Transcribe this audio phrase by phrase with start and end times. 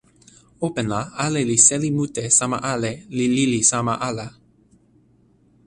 [0.67, 4.27] open la ale li seli mute sama ale li lili sama ala.